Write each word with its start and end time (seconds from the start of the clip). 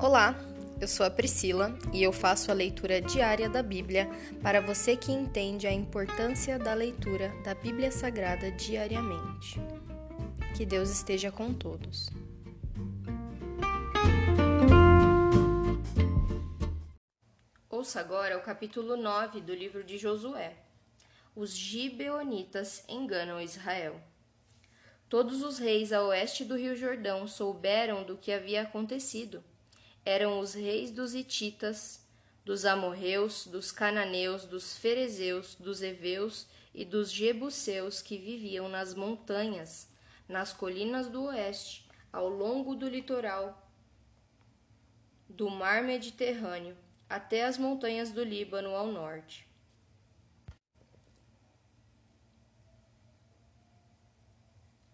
Olá, 0.00 0.32
eu 0.80 0.86
sou 0.86 1.04
a 1.04 1.10
Priscila 1.10 1.76
e 1.92 2.04
eu 2.04 2.12
faço 2.12 2.52
a 2.52 2.54
leitura 2.54 3.00
diária 3.00 3.48
da 3.48 3.64
Bíblia 3.64 4.08
para 4.40 4.60
você 4.60 4.96
que 4.96 5.10
entende 5.10 5.66
a 5.66 5.72
importância 5.72 6.56
da 6.56 6.72
leitura 6.72 7.34
da 7.42 7.52
Bíblia 7.52 7.90
Sagrada 7.90 8.48
diariamente. 8.52 9.60
Que 10.56 10.64
Deus 10.64 10.88
esteja 10.88 11.32
com 11.32 11.52
todos. 11.52 12.08
Ouça 17.68 17.98
agora 17.98 18.38
o 18.38 18.42
capítulo 18.42 18.96
9 18.96 19.40
do 19.40 19.52
livro 19.52 19.82
de 19.82 19.98
Josué. 19.98 20.58
Os 21.34 21.56
gibeonitas 21.56 22.84
enganam 22.88 23.40
Israel. 23.40 24.00
Todos 25.08 25.42
os 25.42 25.58
reis 25.58 25.92
a 25.92 26.04
oeste 26.04 26.44
do 26.44 26.56
Rio 26.56 26.76
Jordão 26.76 27.26
souberam 27.26 28.04
do 28.04 28.16
que 28.16 28.30
havia 28.30 28.62
acontecido. 28.62 29.42
Eram 30.04 30.40
os 30.40 30.54
reis 30.54 30.90
dos 30.90 31.14
Hititas, 31.14 32.06
dos 32.44 32.64
amorreus, 32.64 33.46
dos 33.46 33.70
cananeus, 33.70 34.44
dos 34.44 34.76
ferezeus, 34.76 35.54
dos 35.54 35.82
heveus 35.82 36.46
e 36.74 36.84
dos 36.84 37.10
jebuseus 37.10 38.00
que 38.00 38.16
viviam 38.16 38.68
nas 38.68 38.94
montanhas, 38.94 39.88
nas 40.26 40.52
colinas 40.52 41.08
do 41.08 41.24
oeste, 41.24 41.86
ao 42.12 42.28
longo 42.28 42.74
do 42.74 42.88
litoral 42.88 43.68
do 45.28 45.50
mar 45.50 45.82
Mediterrâneo, 45.82 46.76
até 47.08 47.44
as 47.44 47.58
montanhas 47.58 48.10
do 48.10 48.24
Líbano 48.24 48.74
ao 48.74 48.86
norte. 48.86 49.46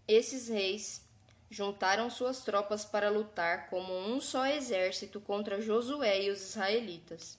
Esses 0.07 0.49
reis 0.49 1.09
juntaram 1.51 2.11
suas 2.11 2.43
tropas 2.43 2.85
para 2.85 3.11
lutar 3.11 3.69
como 3.69 3.93
um 3.93 4.21
só 4.21 4.47
exército 4.47 5.21
contra 5.21 5.61
Josué 5.61 6.23
e 6.23 6.31
os 6.31 6.43
israelitas. 6.43 7.39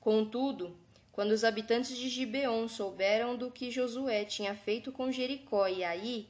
Contudo, 0.00 0.76
quando 1.12 1.32
os 1.32 1.44
habitantes 1.44 1.96
de 1.96 2.08
Gibeon 2.08 2.68
souberam 2.68 3.36
do 3.36 3.50
que 3.50 3.70
Josué 3.70 4.24
tinha 4.24 4.54
feito 4.54 4.92
com 4.92 5.10
Jericó 5.10 5.66
e 5.66 5.82
Aí, 5.82 6.28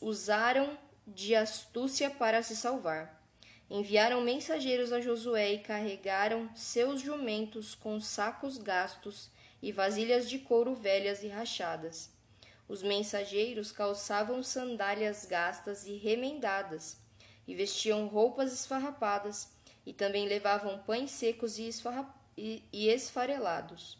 usaram 0.00 0.78
de 1.06 1.34
astúcia 1.34 2.08
para 2.08 2.42
se 2.42 2.54
salvar. 2.54 3.20
Enviaram 3.68 4.20
mensageiros 4.20 4.92
a 4.92 5.00
Josué 5.00 5.54
e 5.54 5.58
carregaram 5.58 6.48
seus 6.54 7.00
jumentos 7.00 7.74
com 7.74 8.00
sacos 8.00 8.58
gastos 8.58 9.30
e 9.62 9.70
vasilhas 9.70 10.28
de 10.28 10.38
couro 10.38 10.74
velhas 10.74 11.22
e 11.22 11.28
rachadas. 11.28 12.10
Os 12.70 12.84
mensageiros 12.84 13.72
calçavam 13.72 14.44
sandálias 14.44 15.24
gastas 15.24 15.86
e 15.86 15.96
remendadas, 15.96 16.96
e 17.44 17.52
vestiam 17.52 18.06
roupas 18.06 18.52
esfarrapadas, 18.52 19.50
e 19.84 19.92
também 19.92 20.28
levavam 20.28 20.78
pães 20.78 21.10
secos 21.10 21.58
e, 21.58 21.68
e, 22.36 22.88
esfarelados. 22.88 23.98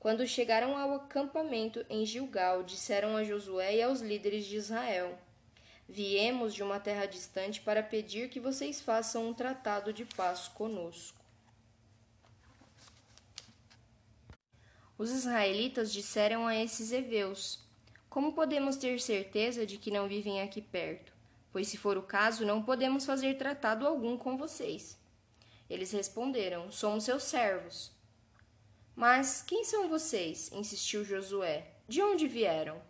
Quando 0.00 0.26
chegaram 0.26 0.76
ao 0.76 0.92
acampamento 0.94 1.86
em 1.88 2.04
Gilgal, 2.04 2.64
disseram 2.64 3.16
a 3.16 3.22
Josué 3.22 3.76
e 3.76 3.82
aos 3.82 4.00
líderes 4.00 4.44
de 4.46 4.56
Israel: 4.56 5.16
Viemos 5.88 6.52
de 6.54 6.64
uma 6.64 6.80
terra 6.80 7.06
distante 7.06 7.60
para 7.60 7.80
pedir 7.80 8.28
que 8.28 8.40
vocês 8.40 8.80
façam 8.80 9.28
um 9.28 9.32
tratado 9.32 9.92
de 9.92 10.04
paz 10.04 10.48
conosco. 10.48 11.24
Os 14.98 15.12
israelitas 15.12 15.92
disseram 15.92 16.44
a 16.44 16.56
esses 16.56 16.90
heveus: 16.90 17.67
como 18.08 18.32
podemos 18.32 18.76
ter 18.76 19.00
certeza 19.00 19.66
de 19.66 19.76
que 19.76 19.90
não 19.90 20.08
vivem 20.08 20.40
aqui 20.40 20.62
perto? 20.62 21.12
Pois, 21.52 21.68
se 21.68 21.76
for 21.76 21.96
o 21.96 22.02
caso, 22.02 22.44
não 22.44 22.62
podemos 22.62 23.04
fazer 23.04 23.36
tratado 23.36 23.86
algum 23.86 24.16
com 24.16 24.36
vocês. 24.36 24.98
Eles 25.68 25.92
responderam: 25.92 26.70
Somos 26.70 27.04
seus 27.04 27.24
servos. 27.24 27.92
Mas 28.96 29.42
quem 29.42 29.64
são 29.64 29.88
vocês? 29.88 30.50
insistiu 30.52 31.04
Josué. 31.04 31.66
De 31.86 32.02
onde 32.02 32.26
vieram? 32.26 32.80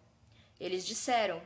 Eles 0.58 0.86
disseram: 0.86 1.42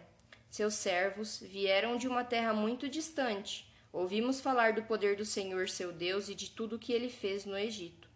Seus 0.50 0.74
servos 0.74 1.38
vieram 1.40 1.96
de 1.96 2.06
uma 2.06 2.24
terra 2.24 2.52
muito 2.52 2.88
distante. 2.88 3.70
Ouvimos 3.92 4.40
falar 4.40 4.72
do 4.72 4.82
poder 4.82 5.16
do 5.16 5.24
Senhor 5.24 5.68
seu 5.68 5.92
Deus 5.92 6.28
e 6.28 6.34
de 6.34 6.50
tudo 6.50 6.76
o 6.76 6.78
que 6.78 6.92
ele 6.92 7.10
fez 7.10 7.44
no 7.44 7.56
Egito. 7.56 8.08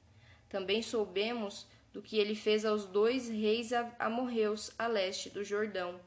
Também 0.48 0.82
soubemos 0.82 1.66
do 1.96 2.02
que 2.02 2.18
ele 2.18 2.34
fez 2.34 2.66
aos 2.66 2.84
dois 2.84 3.26
reis 3.26 3.70
amorreus 3.98 4.70
a 4.78 4.86
leste 4.86 5.30
do 5.30 5.42
Jordão, 5.42 5.98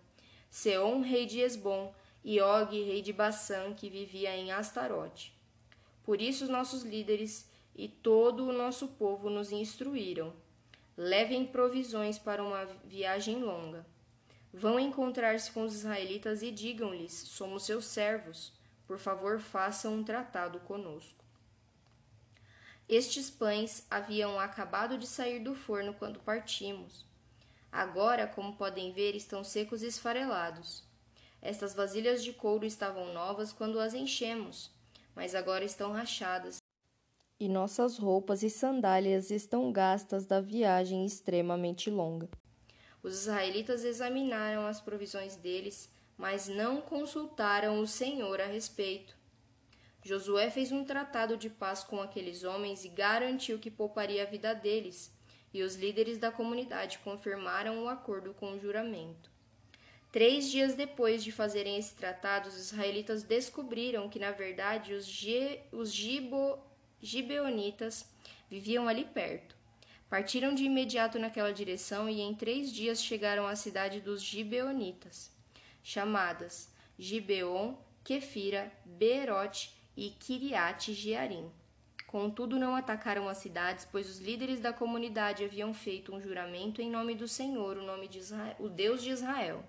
Seom, 0.48 1.02
rei 1.02 1.26
de 1.26 1.40
Esbom, 1.40 1.92
e 2.24 2.40
Og, 2.40 2.70
rei 2.70 3.02
de 3.02 3.12
Bassã, 3.12 3.74
que 3.74 3.90
vivia 3.90 4.38
em 4.38 4.52
Astarote. 4.52 5.36
Por 6.04 6.22
isso 6.22 6.44
os 6.44 6.50
nossos 6.50 6.84
líderes 6.84 7.50
e 7.76 7.88
todo 7.88 8.48
o 8.48 8.54
nosso 8.54 8.90
povo 8.90 9.32
nos 9.32 9.52
instruíram. 9.52 10.32
Levem 10.96 11.44
provisões 11.44 12.20
para 12.20 12.44
uma 12.44 12.66
viagem 12.86 13.40
longa. 13.40 13.84
Vão 14.54 14.80
encontrar-se 14.80 15.52
com 15.52 15.64
os 15.64 15.74
israelitas 15.74 16.44
e 16.44 16.52
digam-lhes: 16.52 17.14
Somos 17.14 17.64
seus 17.64 17.86
servos. 17.86 18.54
Por 18.86 19.00
favor, 19.00 19.40
façam 19.40 19.96
um 19.96 20.04
tratado 20.04 20.60
conosco. 20.60 21.26
Estes 22.90 23.30
pães 23.30 23.86
haviam 23.88 24.40
acabado 24.40 24.98
de 24.98 25.06
sair 25.06 25.38
do 25.44 25.54
forno 25.54 25.94
quando 25.94 26.20
partimos. 26.22 27.06
Agora, 27.72 28.26
como 28.26 28.56
podem 28.56 28.92
ver, 28.92 29.16
estão 29.16 29.44
secos 29.44 29.84
e 29.84 29.86
esfarelados. 29.86 30.84
Estas 31.40 31.76
vasilhas 31.76 32.24
de 32.24 32.34
couro 32.34 32.66
estavam 32.66 33.14
novas 33.14 33.54
quando 33.54 33.80
as 33.80 33.94
enchemos, 33.94 34.72
mas 35.16 35.36
agora 35.36 35.64
estão 35.64 35.92
rachadas. 35.92 36.58
E 37.40 37.48
nossas 37.48 38.00
roupas 38.00 38.42
e 38.42 38.50
sandálias 38.50 39.30
estão 39.30 39.72
gastas 39.72 40.26
da 40.26 40.42
viagem 40.42 41.06
extremamente 41.06 41.92
longa. 41.92 42.28
Os 43.04 43.22
israelitas 43.22 43.84
examinaram 43.84 44.66
as 44.66 44.82
provisões 44.82 45.36
deles, 45.36 45.92
mas 46.18 46.48
não 46.48 46.82
consultaram 46.82 47.80
o 47.80 47.86
Senhor 47.88 48.42
a 48.42 48.48
respeito. 48.48 49.19
Josué 50.10 50.50
fez 50.50 50.72
um 50.72 50.84
tratado 50.84 51.38
de 51.38 51.52
paz 51.52 51.84
com 51.84 52.02
aqueles 52.02 52.44
homens 52.44 52.84
e 52.84 52.90
garantiu 52.90 53.60
que 53.60 53.70
pouparia 53.70 54.24
a 54.24 54.26
vida 54.26 54.56
deles, 54.56 55.14
e 55.54 55.62
os 55.62 55.76
líderes 55.76 56.18
da 56.18 56.32
comunidade 56.32 56.98
confirmaram 57.04 57.84
o 57.84 57.88
acordo 57.88 58.34
com 58.34 58.54
o 58.54 58.60
juramento. 58.60 59.30
Três 60.12 60.50
dias 60.50 60.74
depois 60.74 61.24
de 61.24 61.32
fazerem 61.32 61.78
esse 61.78 61.94
tratado, 61.94 62.50
os 62.50 62.58
israelitas 62.58 63.22
descobriram 63.22 64.10
que, 64.10 64.18
na 64.18 64.32
verdade, 64.32 64.96
os, 64.96 65.06
Ge 65.06 65.60
os 65.72 65.94
Gibo 65.94 66.58
Gibeonitas 67.00 68.10
viviam 68.50 68.88
ali 68.88 69.06
perto. 69.06 69.56
Partiram 70.10 70.56
de 70.56 70.64
imediato 70.64 71.20
naquela 71.20 71.54
direção 71.54 72.10
e 72.10 72.20
em 72.20 72.34
três 72.34 72.74
dias 72.74 73.04
chegaram 73.04 73.46
à 73.46 73.56
cidade 73.56 74.02
dos 74.02 74.24
Gibeonitas, 74.24 75.32
chamadas 75.84 76.68
Gibeon, 76.98 77.76
Kefira, 78.04 78.72
Beerote 78.84 79.78
e 80.00 80.12
Kiriat 80.12 80.94
Jearim. 80.94 81.52
Contudo, 82.08 82.58
não 82.58 82.74
atacaram 82.74 83.28
as 83.28 83.40
cidades, 83.40 83.86
pois 83.92 84.10
os 84.10 84.20
líderes 84.20 84.62
da 84.62 84.72
comunidade 84.72 85.44
haviam 85.44 85.74
feito 85.74 86.16
um 86.16 86.22
juramento 86.22 86.82
em 86.82 86.90
nome 86.90 87.14
do 87.14 87.28
Senhor, 87.28 87.78
o 87.78 87.86
nome 87.86 88.08
de 88.08 88.20
Israel, 88.20 88.56
o 88.60 88.70
Deus 88.70 89.04
de 89.04 89.10
Israel. 89.10 89.62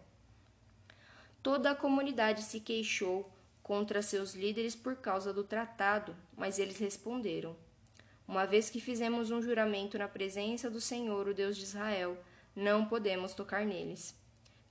Toda 1.42 1.72
a 1.72 1.74
comunidade 1.74 2.42
se 2.42 2.60
queixou 2.60 3.28
contra 3.60 4.02
seus 4.02 4.32
líderes 4.32 4.76
por 4.76 4.94
causa 4.94 5.32
do 5.32 5.42
tratado, 5.42 6.16
mas 6.36 6.60
eles 6.60 6.78
responderam: 6.78 7.56
Uma 8.26 8.46
vez 8.46 8.70
que 8.70 8.80
fizemos 8.80 9.32
um 9.32 9.42
juramento 9.42 9.98
na 9.98 10.06
presença 10.06 10.70
do 10.70 10.80
Senhor, 10.80 11.26
o 11.26 11.34
Deus 11.34 11.56
de 11.56 11.64
Israel, 11.64 12.16
não 12.54 12.86
podemos 12.86 13.34
tocar 13.34 13.66
neles. 13.66 14.14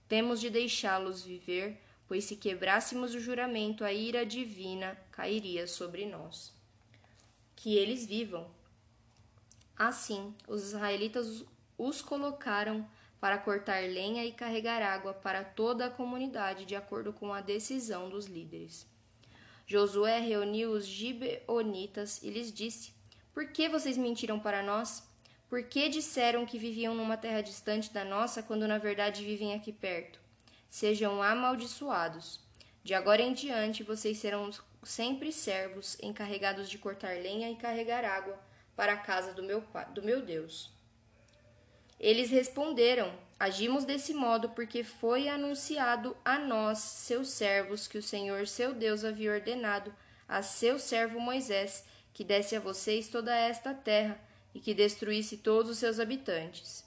Temos 0.07 0.39
de 0.39 0.49
deixá-los 0.49 1.21
viver 1.21 1.81
pois 2.09 2.25
se 2.25 2.35
quebrássemos 2.35 3.13
o 3.13 3.19
juramento, 3.19 3.85
a 3.85 3.93
ira 3.93 4.25
divina 4.25 4.97
cairia 5.11 5.67
sobre 5.67 6.07
nós. 6.07 6.51
Que 7.55 7.77
eles 7.77 8.03
vivam. 8.03 8.49
Assim, 9.77 10.33
os 10.47 10.63
israelitas 10.63 11.45
os 11.77 12.01
colocaram 12.01 12.85
para 13.21 13.37
cortar 13.37 13.83
lenha 13.83 14.25
e 14.25 14.31
carregar 14.31 14.81
água 14.81 15.13
para 15.13 15.43
toda 15.43 15.85
a 15.85 15.89
comunidade, 15.89 16.65
de 16.65 16.75
acordo 16.75 17.13
com 17.13 17.31
a 17.31 17.41
decisão 17.41 18.09
dos 18.09 18.25
líderes. 18.25 18.87
Josué 19.67 20.19
reuniu 20.19 20.71
os 20.71 20.87
gibeonitas 20.87 22.23
e 22.23 22.31
lhes 22.31 22.51
disse: 22.51 22.91
Por 23.31 23.51
que 23.51 23.69
vocês 23.69 23.97
mentiram 23.97 24.39
para 24.39 24.63
nós? 24.63 25.07
Por 25.47 25.61
que 25.61 25.87
disseram 25.87 26.43
que 26.43 26.57
viviam 26.57 26.95
numa 26.95 27.17
terra 27.17 27.41
distante 27.41 27.93
da 27.93 28.03
nossa, 28.03 28.41
quando 28.41 28.67
na 28.67 28.79
verdade 28.79 29.23
vivem 29.23 29.53
aqui 29.53 29.71
perto? 29.71 30.19
Sejam 30.69 31.21
amaldiçoados. 31.21 32.39
De 32.83 32.93
agora 32.93 33.21
em 33.21 33.33
diante 33.33 33.83
vocês 33.83 34.17
serão 34.17 34.49
sempre 34.83 35.31
servos 35.31 35.97
encarregados 36.01 36.69
de 36.69 36.77
cortar 36.77 37.15
lenha 37.15 37.49
e 37.49 37.55
carregar 37.55 38.05
água 38.05 38.39
para 38.75 38.93
a 38.93 38.97
casa 38.97 39.33
do 39.33 39.43
meu, 39.43 39.63
do 39.93 40.01
meu 40.01 40.21
Deus. 40.21 40.71
Eles 41.99 42.29
responderam: 42.29 43.13
Agimos 43.39 43.83
desse 43.83 44.13
modo 44.13 44.49
porque 44.49 44.83
foi 44.83 45.27
anunciado 45.27 46.15
a 46.23 46.39
nós, 46.39 46.79
seus 46.79 47.29
servos, 47.29 47.87
que 47.87 47.97
o 47.97 48.03
Senhor 48.03 48.47
seu 48.47 48.73
Deus 48.73 49.03
havia 49.03 49.33
ordenado 49.33 49.93
a 50.27 50.41
seu 50.41 50.77
servo 50.79 51.19
Moisés 51.19 51.83
que 52.13 52.23
desse 52.23 52.55
a 52.55 52.59
vocês 52.59 53.07
toda 53.07 53.33
esta 53.33 53.73
terra 53.73 54.19
e 54.53 54.59
que 54.59 54.73
destruísse 54.73 55.37
todos 55.37 55.71
os 55.71 55.77
seus 55.77 56.01
habitantes. 56.01 56.83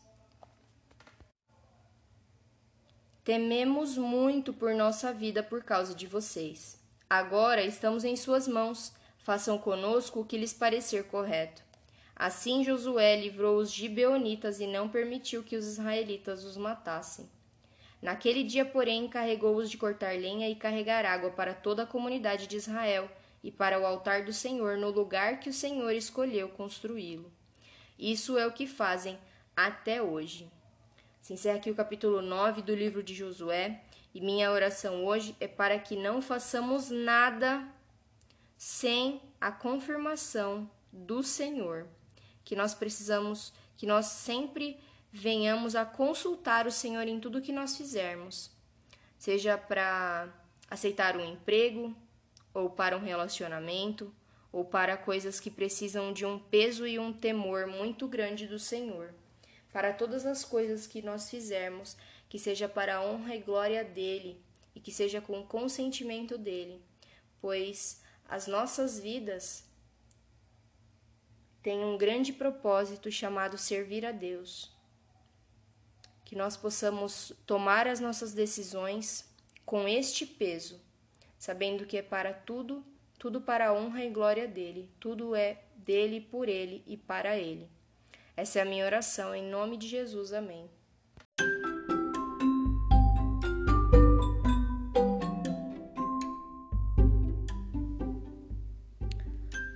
Tememos 3.24 3.96
muito 3.96 4.52
por 4.52 4.74
nossa 4.74 5.12
vida 5.12 5.44
por 5.44 5.62
causa 5.62 5.94
de 5.94 6.08
vocês. 6.08 6.76
Agora 7.08 7.62
estamos 7.62 8.04
em 8.04 8.16
suas 8.16 8.48
mãos. 8.48 8.92
Façam 9.18 9.56
conosco 9.58 10.20
o 10.20 10.24
que 10.24 10.36
lhes 10.36 10.52
parecer 10.52 11.04
correto. 11.04 11.62
Assim 12.16 12.64
Josué 12.64 13.14
livrou 13.14 13.58
os 13.58 13.72
gibeonitas 13.72 14.58
e 14.58 14.66
não 14.66 14.88
permitiu 14.88 15.44
que 15.44 15.54
os 15.54 15.64
israelitas 15.66 16.42
os 16.42 16.56
matassem. 16.56 17.30
Naquele 18.02 18.42
dia, 18.42 18.64
porém, 18.64 19.04
encarregou-os 19.04 19.70
de 19.70 19.78
cortar 19.78 20.18
lenha 20.18 20.50
e 20.50 20.56
carregar 20.56 21.04
água 21.04 21.30
para 21.30 21.54
toda 21.54 21.84
a 21.84 21.86
comunidade 21.86 22.48
de 22.48 22.56
Israel 22.56 23.08
e 23.44 23.52
para 23.52 23.78
o 23.78 23.86
altar 23.86 24.24
do 24.24 24.32
Senhor 24.32 24.76
no 24.76 24.90
lugar 24.90 25.38
que 25.38 25.48
o 25.48 25.54
Senhor 25.54 25.92
escolheu 25.92 26.48
construí-lo. 26.48 27.30
Isso 27.96 28.36
é 28.36 28.44
o 28.48 28.52
que 28.52 28.66
fazem 28.66 29.16
até 29.56 30.02
hoje. 30.02 30.50
Se 31.22 31.34
encerra 31.34 31.58
aqui 31.58 31.70
o 31.70 31.74
capítulo 31.76 32.20
9 32.20 32.62
do 32.62 32.74
livro 32.74 33.00
de 33.00 33.14
Josué, 33.14 33.80
e 34.12 34.20
minha 34.20 34.50
oração 34.50 35.04
hoje 35.04 35.36
é 35.38 35.46
para 35.46 35.78
que 35.78 35.94
não 35.94 36.20
façamos 36.20 36.90
nada 36.90 37.64
sem 38.58 39.22
a 39.40 39.52
confirmação 39.52 40.68
do 40.92 41.22
Senhor, 41.22 41.86
que 42.44 42.56
nós 42.56 42.74
precisamos, 42.74 43.52
que 43.76 43.86
nós 43.86 44.06
sempre 44.06 44.80
venhamos 45.12 45.76
a 45.76 45.84
consultar 45.84 46.66
o 46.66 46.72
Senhor 46.72 47.06
em 47.06 47.20
tudo 47.20 47.40
que 47.40 47.52
nós 47.52 47.76
fizermos, 47.76 48.50
seja 49.16 49.56
para 49.56 50.28
aceitar 50.68 51.16
um 51.16 51.24
emprego, 51.24 51.96
ou 52.52 52.68
para 52.68 52.96
um 52.96 53.00
relacionamento, 53.00 54.12
ou 54.50 54.64
para 54.64 54.96
coisas 54.96 55.38
que 55.38 55.52
precisam 55.52 56.12
de 56.12 56.26
um 56.26 56.36
peso 56.36 56.84
e 56.84 56.98
um 56.98 57.12
temor 57.12 57.68
muito 57.68 58.08
grande 58.08 58.44
do 58.48 58.58
Senhor. 58.58 59.14
Para 59.72 59.92
todas 59.92 60.26
as 60.26 60.44
coisas 60.44 60.86
que 60.86 61.00
nós 61.02 61.30
fizermos, 61.30 61.96
que 62.28 62.38
seja 62.38 62.68
para 62.68 62.96
a 62.96 63.04
honra 63.04 63.34
e 63.36 63.40
glória 63.40 63.82
dele 63.84 64.40
e 64.74 64.80
que 64.80 64.92
seja 64.92 65.20
com 65.20 65.40
o 65.40 65.46
consentimento 65.46 66.36
dele, 66.36 66.82
pois 67.40 68.02
as 68.28 68.46
nossas 68.46 68.98
vidas 68.98 69.64
têm 71.62 71.84
um 71.84 71.96
grande 71.96 72.32
propósito 72.32 73.10
chamado 73.10 73.56
servir 73.56 74.04
a 74.04 74.12
Deus. 74.12 74.70
Que 76.24 76.36
nós 76.36 76.56
possamos 76.56 77.32
tomar 77.46 77.86
as 77.86 78.00
nossas 78.00 78.32
decisões 78.32 79.28
com 79.64 79.86
este 79.86 80.26
peso 80.26 80.80
sabendo 81.42 81.84
que 81.84 81.96
é 81.96 82.02
para 82.02 82.32
tudo, 82.32 82.84
tudo 83.18 83.40
para 83.40 83.66
a 83.66 83.72
honra 83.72 84.04
e 84.04 84.10
glória 84.10 84.46
dele, 84.46 84.88
tudo 85.00 85.34
é 85.34 85.64
dele, 85.74 86.20
por 86.20 86.48
ele 86.48 86.84
e 86.86 86.96
para 86.96 87.36
ele. 87.36 87.68
Essa 88.34 88.60
é 88.60 88.62
a 88.62 88.64
minha 88.64 88.86
oração, 88.86 89.34
em 89.34 89.48
nome 89.50 89.76
de 89.76 89.86
Jesus. 89.86 90.32
Amém. 90.32 90.68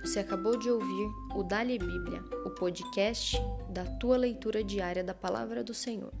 Você 0.01 0.19
acabou 0.19 0.57
de 0.57 0.71
ouvir 0.71 1.07
o 1.35 1.43
Dali 1.43 1.77
Bíblia, 1.77 2.23
o 2.43 2.49
podcast 2.49 3.37
da 3.69 3.85
tua 3.85 4.17
leitura 4.17 4.63
diária 4.63 5.03
da 5.03 5.13
palavra 5.13 5.63
do 5.63 5.75
Senhor. 5.75 6.11